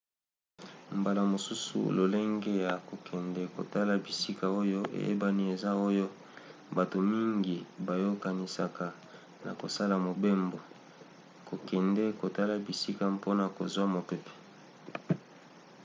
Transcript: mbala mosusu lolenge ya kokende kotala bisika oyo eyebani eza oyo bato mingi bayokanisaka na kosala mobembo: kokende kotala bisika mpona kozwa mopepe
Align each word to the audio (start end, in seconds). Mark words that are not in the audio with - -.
mbala 0.99 1.21
mosusu 1.31 1.77
lolenge 1.97 2.53
ya 2.65 2.73
kokende 2.87 3.41
kotala 3.55 3.93
bisika 4.03 4.45
oyo 4.61 4.81
eyebani 4.99 5.43
eza 5.53 5.71
oyo 5.87 6.05
bato 6.77 6.97
mingi 7.11 7.55
bayokanisaka 7.87 8.87
na 9.45 9.51
kosala 9.61 9.95
mobembo: 10.07 10.57
kokende 11.47 12.03
kotala 12.21 12.53
bisika 12.65 13.03
mpona 13.15 13.45
kozwa 13.57 13.85
mopepe 13.93 14.33